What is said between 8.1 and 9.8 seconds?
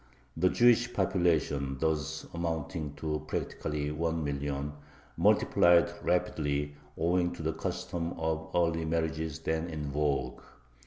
of early marriages then